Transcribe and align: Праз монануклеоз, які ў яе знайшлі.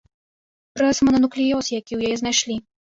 Праз 0.79 0.95
монануклеоз, 1.11 1.65
які 1.79 1.91
ў 1.95 1.99
яе 2.09 2.15
знайшлі. 2.25 2.63